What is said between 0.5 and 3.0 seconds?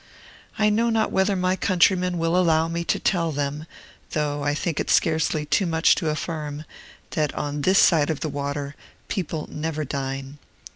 I know not whether my countrymen will allow me to